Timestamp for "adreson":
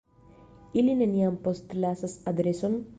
2.35-2.85